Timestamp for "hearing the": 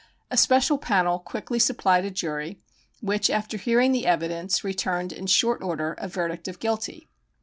3.57-4.07